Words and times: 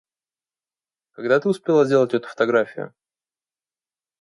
Когда 1.11 1.39
ты 1.39 1.47
успела 1.47 1.85
сделать 1.85 2.15
эту 2.15 2.27
фотографию? 2.27 2.95